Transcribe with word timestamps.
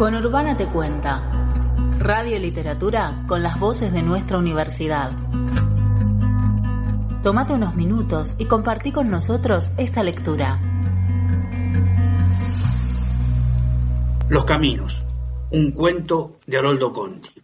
Con 0.00 0.14
Urbana 0.14 0.56
te 0.56 0.66
cuenta. 0.66 1.20
Radio 1.98 2.34
y 2.34 2.38
literatura 2.38 3.22
con 3.28 3.42
las 3.42 3.60
voces 3.60 3.92
de 3.92 4.00
nuestra 4.00 4.38
universidad. 4.38 5.12
Tómate 7.22 7.52
unos 7.52 7.74
minutos 7.74 8.34
y 8.38 8.46
compartí 8.46 8.92
con 8.92 9.10
nosotros 9.10 9.72
esta 9.76 10.02
lectura. 10.02 10.58
Los 14.30 14.46
Caminos, 14.46 15.04
un 15.50 15.70
cuento 15.72 16.38
de 16.46 16.56
Haroldo 16.56 16.94
Conti. 16.94 17.34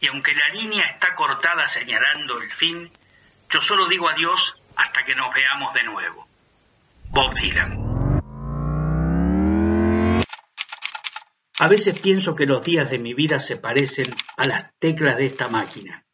Y 0.00 0.08
aunque 0.08 0.32
la 0.32 0.60
línea 0.60 0.86
está 0.86 1.14
cortada 1.14 1.68
señalando 1.68 2.42
el 2.42 2.50
fin, 2.50 2.90
yo 3.48 3.60
solo 3.60 3.86
digo 3.86 4.08
adiós 4.08 4.56
hasta 4.74 5.04
que 5.04 5.14
nos 5.14 5.32
veamos 5.32 5.72
de 5.72 5.84
nuevo. 5.84 6.26
Bob 7.10 7.32
Dylan. 7.34 8.01
A 11.62 11.68
veces 11.68 12.00
pienso 12.00 12.34
que 12.34 12.44
los 12.44 12.64
días 12.64 12.90
de 12.90 12.98
mi 12.98 13.14
vida 13.14 13.38
se 13.38 13.56
parecen 13.56 14.12
a 14.36 14.48
las 14.48 14.76
teclas 14.80 15.16
de 15.16 15.26
esta 15.26 15.46
máquina. 15.46 16.04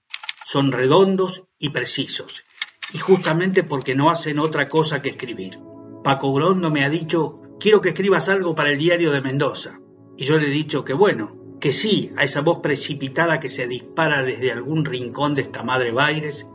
Son 0.45 0.71
redondos 0.71 1.47
y 1.59 1.71
precisos, 1.71 2.45
y 2.93 2.99
justamente 2.99 3.63
porque 3.65 3.95
no 3.95 4.11
hacen 4.11 4.41
otra 4.41 4.69
cosa 4.69 5.01
que 5.01 5.09
escribir. 5.09 5.59
Paco 6.05 6.35
Grondo 6.35 6.71
me 6.71 6.85
ha 6.85 6.91
dicho, 6.91 7.41
quiero 7.59 7.81
que 7.81 7.89
escribas 7.89 8.29
algo 8.29 8.55
para 8.55 8.73
el 8.73 8.79
diario 8.79 9.11
de 9.11 9.23
Mendoza. 9.23 9.79
Y 10.19 10.27
yo 10.27 10.37
le 10.37 10.49
he 10.49 10.51
dicho 10.51 10.85
que 10.85 10.93
bueno, 10.93 11.57
que 11.63 11.73
sí 11.73 12.13
a 12.19 12.25
esa 12.25 12.43
voz 12.43 12.59
precipitada 12.59 13.41
que 13.41 13.49
se 13.49 13.67
dispara 13.67 14.23
desde 14.23 14.53
algún 14.53 14.85
rincón 14.85 15.35
de 15.35 15.41
esta 15.41 15.63
madre 15.63 15.93
Baires 15.93 16.47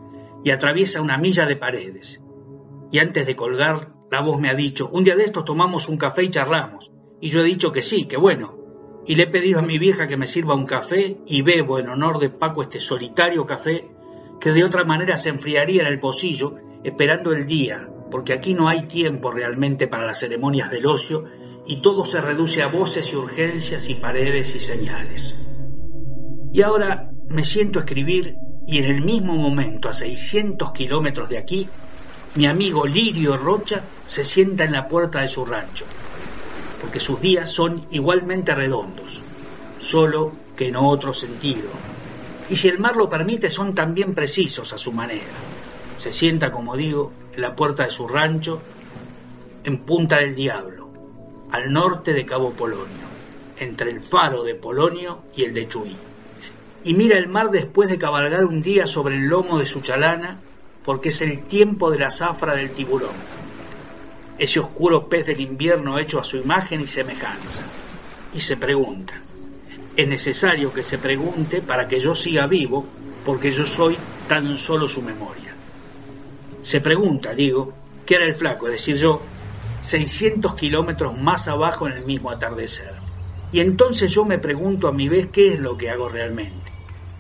y 0.44 0.52
atraviesa 0.52 1.02
una 1.02 1.18
milla 1.18 1.48
de 1.48 1.56
paredes. 1.56 2.22
Y 2.92 3.00
antes 3.00 3.26
de 3.26 3.36
colgar, 3.36 3.92
la 4.12 4.22
voz 4.22 4.40
me 4.40 4.52
ha 4.52 4.54
dicho, 4.54 4.88
un 4.94 5.04
día 5.04 5.16
de 5.16 5.24
estos 5.24 5.46
tomamos 5.46 5.90
un 5.90 5.98
café 5.98 6.26
y 6.26 6.30
charlamos. 6.30 6.92
Y 7.20 7.30
yo 7.30 7.40
he 7.40 7.46
dicho 7.46 7.72
que 7.72 7.82
sí, 7.82 8.06
que 8.06 8.18
bueno, 8.18 8.63
y 9.06 9.16
le 9.16 9.24
he 9.24 9.28
pedido 9.28 9.60
a 9.60 9.64
mi 9.64 9.78
vieja 9.78 10.08
que 10.08 10.18
me 10.18 10.28
sirva 10.28 10.56
un 10.56 10.66
café 10.66 11.18
y 11.26 11.42
bebo 11.42 11.80
en 11.80 11.90
honor 11.90 12.20
de 12.20 12.30
Paco 12.30 12.62
este 12.62 12.80
solitario 12.80 13.46
café 13.46 13.90
que 14.40 14.52
de 14.52 14.64
otra 14.64 14.84
manera 14.86 15.18
se 15.18 15.30
enfriaría 15.30 15.82
en 15.82 15.88
el 15.88 16.00
pocillo 16.00 16.56
esperando 16.84 17.32
el 17.32 17.46
día, 17.46 17.88
porque 18.12 18.34
aquí 18.34 18.54
no 18.54 18.68
hay 18.68 18.84
tiempo 18.84 19.32
realmente 19.32 19.88
para 19.88 20.06
las 20.06 20.20
ceremonias 20.20 20.70
del 20.70 20.86
ocio 20.86 21.26
y 21.66 21.82
todo 21.82 22.04
se 22.06 22.22
reduce 22.22 22.62
a 22.62 22.68
voces 22.68 23.12
y 23.14 23.16
urgencias 23.16 23.90
y 23.90 23.96
paredes 23.96 24.56
y 24.56 24.60
señales. 24.60 25.38
Y 26.52 26.62
ahora 26.62 27.10
me 27.30 27.44
siento 27.44 27.80
escribir 27.80 28.36
y 28.68 28.78
en 28.78 28.86
el 28.86 29.02
mismo 29.02 29.36
momento, 29.36 29.90
a 29.90 29.94
600 29.94 30.72
kilómetros 30.72 31.30
de 31.30 31.38
aquí, 31.38 31.68
mi 32.36 32.46
amigo 32.46 32.86
Lirio 32.86 33.38
Rocha 33.38 33.84
se 34.06 34.24
sienta 34.24 34.64
en 34.64 34.72
la 34.72 34.88
puerta 34.88 35.22
de 35.22 35.28
su 35.28 35.46
rancho 35.46 35.86
porque 36.84 37.00
sus 37.00 37.22
días 37.22 37.50
son 37.50 37.86
igualmente 37.92 38.54
redondos, 38.54 39.22
solo 39.80 40.34
que 40.58 40.68
en 40.68 40.76
otro 40.76 41.14
sentido. 41.14 41.70
Y 42.50 42.58
si 42.58 42.68
el 42.68 42.78
mar 42.78 42.98
lo 42.98 43.10
permite, 43.10 43.50
son 43.50 43.74
también 43.74 44.14
precisos 44.14 44.74
a 44.74 44.78
su 44.78 44.92
manera. 44.92 45.24
Se 45.98 46.12
sienta, 46.12 46.52
como 46.52 46.76
digo, 46.76 47.14
en 47.34 47.42
la 47.42 47.56
puerta 47.56 47.86
de 47.86 47.90
su 47.90 48.06
rancho, 48.06 48.62
en 49.64 49.78
Punta 49.78 50.18
del 50.18 50.36
Diablo, 50.36 50.90
al 51.52 51.72
norte 51.72 52.12
de 52.12 52.26
Cabo 52.26 52.52
Polonio, 52.52 53.08
entre 53.58 53.90
el 53.90 54.02
faro 54.02 54.44
de 54.44 54.56
Polonio 54.56 55.20
y 55.38 55.46
el 55.46 55.54
de 55.54 55.70
Chuy. 55.70 55.96
Y 56.84 56.96
mira 56.96 57.18
el 57.18 57.30
mar 57.30 57.50
después 57.50 57.88
de 57.88 57.98
cabalgar 57.98 58.44
un 58.44 58.62
día 58.62 58.88
sobre 58.88 59.16
el 59.16 59.28
lomo 59.28 59.58
de 59.58 59.66
su 59.66 59.80
chalana, 59.80 60.38
porque 60.84 61.10
es 61.10 61.22
el 61.22 61.44
tiempo 61.44 61.92
de 61.92 62.00
la 62.00 62.12
zafra 62.12 62.56
del 62.56 62.72
tiburón 62.72 63.33
ese 64.44 64.60
oscuro 64.60 65.08
pez 65.08 65.26
del 65.26 65.40
invierno 65.40 65.98
hecho 65.98 66.20
a 66.20 66.24
su 66.24 66.36
imagen 66.36 66.82
y 66.82 66.88
semejanza. 66.88 67.64
Y 68.34 68.42
se 68.42 68.58
pregunta. 68.58 69.14
Es 69.96 70.08
necesario 70.08 70.74
que 70.74 70.84
se 70.84 70.98
pregunte 70.98 71.62
para 71.62 71.88
que 71.88 72.00
yo 72.00 72.14
siga 72.14 72.46
vivo, 72.46 72.86
porque 73.26 73.52
yo 73.52 73.66
soy 73.66 73.98
tan 74.28 74.58
solo 74.58 74.90
su 74.90 75.02
memoria. 75.02 75.54
Se 76.62 76.82
pregunta, 76.82 77.34
digo, 77.34 77.74
¿qué 78.06 78.16
era 78.16 78.26
el 78.26 78.34
flaco? 78.34 78.68
Es 78.68 78.74
decir, 78.74 78.98
yo, 78.98 79.22
600 79.80 80.56
kilómetros 80.56 81.18
más 81.18 81.48
abajo 81.48 81.88
en 81.88 81.94
el 81.94 82.06
mismo 82.06 82.30
atardecer. 82.30 82.96
Y 83.54 83.62
entonces 83.62 84.14
yo 84.14 84.26
me 84.26 84.40
pregunto 84.40 84.90
a 84.90 84.92
mi 84.92 85.08
vez 85.08 85.28
qué 85.32 85.54
es 85.54 85.60
lo 85.62 85.78
que 85.78 85.90
hago 85.90 86.10
realmente. 86.10 86.70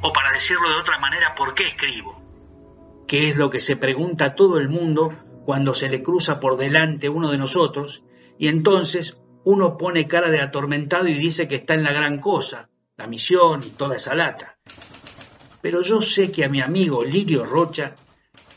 O 0.01 0.11
para 0.11 0.33
decirlo 0.33 0.67
de 0.67 0.75
otra 0.75 0.99
manera, 0.99 1.35
¿por 1.35 1.53
qué 1.53 1.67
escribo? 1.67 2.21
¿Qué 3.07 3.29
es 3.29 3.37
lo 3.37 3.49
que 3.49 3.61
se 3.61 3.77
pregunta 3.77 4.35
todo 4.35 4.57
el 4.57 4.67
mundo 4.67 5.13
cuando 5.45 5.73
se 5.73 5.89
le 5.89 6.01
cruza 6.01 6.39
por 6.39 6.57
delante 6.57 7.09
uno 7.09 7.31
de 7.31 7.37
nosotros, 7.37 8.03
y 8.37 8.47
entonces 8.47 9.17
uno 9.43 9.77
pone 9.77 10.07
cara 10.07 10.29
de 10.29 10.41
atormentado 10.41 11.07
y 11.07 11.13
dice 11.13 11.47
que 11.47 11.55
está 11.55 11.73
en 11.73 11.83
la 11.83 11.91
gran 11.91 12.19
cosa, 12.19 12.69
la 12.97 13.07
misión 13.07 13.63
y 13.63 13.71
toda 13.71 13.97
esa 13.97 14.15
lata. 14.15 14.57
Pero 15.61 15.81
yo 15.81 16.01
sé 16.01 16.31
que 16.31 16.45
a 16.45 16.49
mi 16.49 16.61
amigo 16.61 17.03
Lirio 17.03 17.45
Rocha 17.45 17.95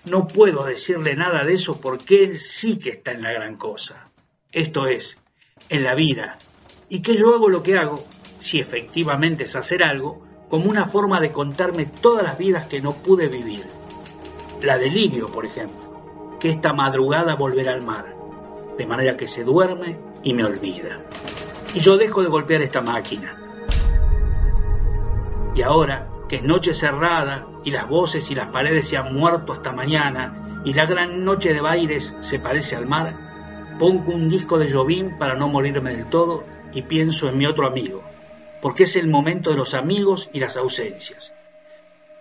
no 0.05 0.27
puedo 0.27 0.65
decirle 0.65 1.17
nada 1.17 1.45
de 1.45 1.55
eso 1.55 1.81
porque 1.81 2.25
él 2.25 2.39
sí 2.39 2.79
que 2.79 2.91
está 2.91 3.13
en 3.13 3.23
la 3.23 3.33
gran 3.33 3.57
cosa. 3.57 4.09
Esto 4.53 4.87
es, 4.87 5.21
en 5.69 5.83
la 5.83 5.95
vida. 5.95 6.39
Y 6.89 7.03
que 7.03 7.17
yo 7.17 7.35
hago 7.35 7.49
lo 7.49 7.63
que 7.63 7.77
hago, 7.77 8.05
si 8.39 8.61
efectivamente 8.61 9.45
es 9.45 9.57
hacer 9.57 9.83
algo, 9.83 10.25
como 10.49 10.71
una 10.71 10.87
forma 10.87 11.21
de 11.21 11.33
contarme 11.33 11.87
todas 11.87 12.23
las 12.23 12.39
vidas 12.39 12.67
que 12.67 12.81
no 12.81 12.93
pude 12.93 13.27
vivir. 13.27 13.65
La 14.63 14.79
de 14.79 14.89
Lirio, 14.89 15.27
por 15.27 15.45
ejemplo 15.45 15.86
esta 16.49 16.73
madrugada 16.73 17.35
volverá 17.35 17.73
al 17.73 17.83
mar, 17.83 18.15
de 18.77 18.87
manera 18.87 19.17
que 19.17 19.27
se 19.27 19.45
duerme 19.45 19.99
y 20.23 20.35
me 20.35 20.45
olvida. 20.45 20.99
Y 21.75 21.81
yo 21.81 21.97
dejo 21.97 22.23
de 22.23 22.29
golpear 22.29 22.63
esta 22.63 22.81
máquina. 22.81 23.37
Y 25.55 25.63
ahora, 25.63 26.09
que 26.29 26.37
es 26.37 26.45
noche 26.45 26.75
cerrada 26.75 27.47
y 27.65 27.71
las 27.71 27.89
voces 27.89 28.31
y 28.31 28.35
las 28.35 28.49
paredes 28.49 28.89
se 28.89 28.97
han 28.97 29.15
muerto 29.15 29.53
hasta 29.53 29.73
mañana 29.73 30.63
y 30.65 30.73
la 30.73 30.87
gran 30.87 31.25
noche 31.25 31.53
de 31.53 31.61
Baires 31.61 32.17
se 32.21 32.39
parece 32.39 32.77
al 32.77 32.87
mar, 32.87 33.15
pongo 33.79 34.13
un 34.13 34.29
disco 34.29 34.59
de 34.59 34.71
Jovín 34.71 35.17
para 35.19 35.35
no 35.35 35.49
morirme 35.49 35.95
del 35.95 36.07
todo 36.07 36.45
y 36.73 36.83
pienso 36.83 37.29
en 37.29 37.39
mi 37.39 37.47
otro 37.47 37.67
amigo, 37.67 38.03
porque 38.61 38.85
es 38.85 38.97
el 38.97 39.09
momento 39.09 39.51
de 39.51 39.57
los 39.57 39.75
amigos 39.75 40.29
y 40.33 40.41
las 40.41 40.57
ausencias. 40.57 41.33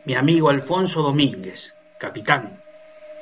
Mi 0.05 0.15
amigo 0.15 0.49
Alfonso 0.49 1.01
Domínguez, 1.01 1.73
capitán, 1.97 2.61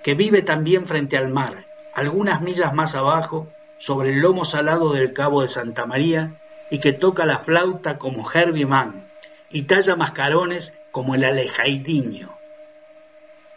que 0.04 0.16
vive 0.16 0.42
también 0.42 0.86
frente 0.86 1.18
al 1.18 1.30
mar, 1.30 1.66
algunas 1.96 2.42
millas 2.42 2.74
más 2.74 2.94
abajo, 2.94 3.48
sobre 3.78 4.12
el 4.12 4.20
lomo 4.20 4.46
salado 4.46 4.94
del 4.94 5.14
Cabo 5.14 5.42
de 5.42 5.48
Santa 5.48 5.86
María, 5.86 6.34
y 6.70 6.80
que 6.80 6.94
toca 6.94 7.26
la 7.26 7.40
flauta 7.40 7.98
como 7.98 8.30
Herbie 8.30 8.66
Mann, 8.66 9.06
y 9.50 9.64
talla 9.64 9.96
mascarones 9.96 10.78
como 10.92 11.16
el 11.16 11.24
alejaidiño. 11.24 12.30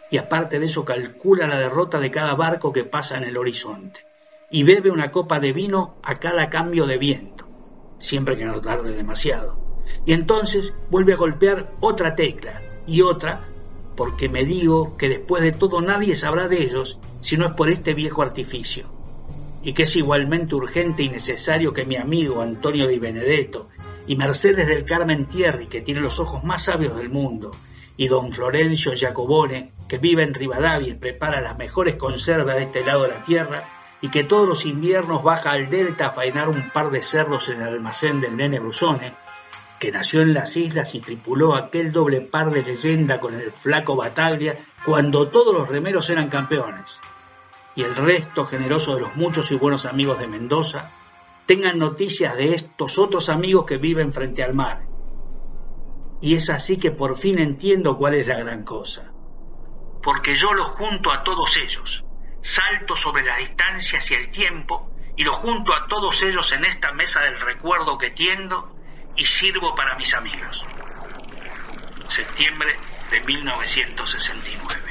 Y 0.09 0.17
aparte 0.17 0.59
de 0.59 0.67
eso 0.67 0.85
calcula 0.85 1.47
la 1.47 1.59
derrota 1.59 1.99
de 1.99 2.11
cada 2.11 2.33
barco 2.35 2.71
que 2.71 2.85
pasa 2.85 3.17
en 3.17 3.23
el 3.23 3.37
horizonte, 3.37 4.05
y 4.49 4.63
bebe 4.63 4.89
una 4.89 5.11
copa 5.11 5.39
de 5.39 5.51
vino 5.51 5.97
a 6.01 6.15
cada 6.15 6.49
cambio 6.49 6.85
de 6.85 6.97
viento, 6.97 7.45
siempre 7.99 8.37
que 8.37 8.45
no 8.45 8.61
tarde 8.61 8.91
demasiado. 8.91 9.57
Y 10.05 10.13
entonces 10.13 10.73
vuelve 10.89 11.13
a 11.13 11.17
golpear 11.17 11.71
otra 11.81 12.15
tecla 12.15 12.61
y 12.85 13.01
otra 13.01 13.41
porque 13.97 14.29
me 14.29 14.45
digo 14.45 14.95
que 14.95 15.09
después 15.09 15.41
de 15.41 15.51
todo 15.51 15.81
nadie 15.81 16.15
sabrá 16.15 16.47
de 16.47 16.61
ellos 16.61 16.99
si 17.19 17.35
no 17.35 17.47
es 17.47 17.51
por 17.53 17.69
este 17.69 17.95
viejo 17.95 18.21
artificio, 18.21 18.85
y 19.63 19.73
que 19.73 19.83
es 19.83 19.95
igualmente 19.95 20.53
urgente 20.53 21.01
y 21.01 21.09
necesario 21.09 21.73
que 21.73 21.83
mi 21.83 21.95
amigo 21.95 22.41
Antonio 22.41 22.87
Di 22.87 22.99
Benedetto 22.99 23.69
y 24.05 24.15
Mercedes 24.15 24.67
del 24.67 24.85
Carmen 24.85 25.25
Thierry, 25.25 25.65
que 25.65 25.81
tiene 25.81 25.99
los 25.99 26.19
ojos 26.19 26.43
más 26.43 26.65
sabios 26.65 26.95
del 26.95 27.09
mundo, 27.09 27.51
y 27.97 28.07
don 28.07 28.31
Florencio 28.31 28.93
Giacobone, 28.93 29.73
que 29.89 29.97
vive 29.97 30.21
en 30.21 30.35
Rivadavia 30.35 30.89
y 30.89 30.95
prepara 30.95 31.41
las 31.41 31.57
mejores 31.57 31.95
conservas 31.95 32.55
de 32.55 32.63
este 32.63 32.85
lado 32.85 33.03
de 33.03 33.09
la 33.09 33.23
tierra, 33.23 33.67
y 33.99 34.09
que 34.09 34.23
todos 34.23 34.47
los 34.47 34.65
inviernos 34.67 35.23
baja 35.23 35.51
al 35.51 35.71
delta 35.71 36.07
a 36.07 36.11
faenar 36.11 36.49
un 36.49 36.69
par 36.69 36.91
de 36.91 37.01
cerdos 37.01 37.49
en 37.49 37.61
el 37.63 37.69
almacén 37.69 38.21
del 38.21 38.37
nene 38.37 38.59
Brusone, 38.59 39.15
que 39.79 39.91
nació 39.91 40.21
en 40.21 40.33
las 40.33 40.55
islas 40.57 40.95
y 40.95 41.01
tripuló 41.01 41.55
aquel 41.55 41.91
doble 41.91 42.21
par 42.21 42.51
de 42.51 42.63
leyenda 42.63 43.19
con 43.19 43.35
el 43.35 43.51
flaco 43.51 43.95
Bataglia 43.95 44.57
cuando 44.85 45.29
todos 45.29 45.53
los 45.53 45.69
remeros 45.69 46.09
eran 46.09 46.29
campeones, 46.29 46.99
y 47.75 47.83
el 47.83 47.95
resto 47.95 48.45
generoso 48.45 48.95
de 48.95 49.01
los 49.01 49.15
muchos 49.15 49.51
y 49.51 49.55
buenos 49.55 49.85
amigos 49.85 50.19
de 50.19 50.27
Mendoza, 50.27 50.91
tengan 51.45 51.77
noticias 51.77 52.35
de 52.35 52.53
estos 52.53 52.97
otros 52.97 53.29
amigos 53.29 53.65
que 53.65 53.77
viven 53.77 54.11
frente 54.11 54.43
al 54.43 54.53
mar. 54.53 54.83
Y 56.21 56.33
es 56.33 56.49
así 56.49 56.77
que 56.77 56.91
por 56.91 57.17
fin 57.17 57.37
entiendo 57.37 57.97
cuál 57.97 58.15
es 58.15 58.27
la 58.27 58.37
gran 58.37 58.63
cosa. 58.63 59.11
Porque 60.01 60.33
yo 60.35 60.53
los 60.53 60.69
junto 60.69 61.11
a 61.11 61.23
todos 61.23 61.55
ellos, 61.57 62.03
salto 62.41 62.95
sobre 62.95 63.23
las 63.23 63.37
distancias 63.37 64.09
y 64.09 64.15
el 64.15 64.31
tiempo, 64.31 64.89
y 65.15 65.23
los 65.23 65.35
junto 65.35 65.73
a 65.73 65.87
todos 65.87 66.21
ellos 66.23 66.51
en 66.51 66.65
esta 66.65 66.91
mesa 66.93 67.21
del 67.21 67.39
recuerdo 67.39 67.97
que 67.97 68.11
tiendo 68.11 68.76
y 69.17 69.25
sirvo 69.25 69.73
para 69.75 69.95
mis 69.95 70.13
amigos. 70.13 70.63
Septiembre 72.07 72.69
de 73.11 73.21
1969. 73.21 74.87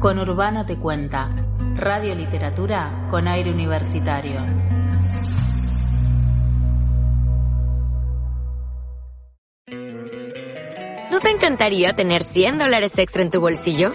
Con 0.00 0.18
Urbano 0.18 0.66
te 0.66 0.76
cuenta, 0.76 1.30
radio 1.76 2.14
literatura 2.14 3.06
con 3.10 3.28
aire 3.28 3.50
universitario. 3.50 4.40
¿No 11.10 11.20
te 11.20 11.30
encantaría 11.30 11.92
tener 11.94 12.22
100 12.22 12.58
dólares 12.58 12.98
extra 12.98 13.22
en 13.22 13.30
tu 13.30 13.40
bolsillo? 13.40 13.94